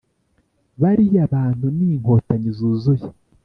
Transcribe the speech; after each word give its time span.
bariya 0.81 1.23
bantu 1.33 1.65
ni 1.77 1.83
inkotanyi 1.93 2.49
zuzuye, 2.57 3.05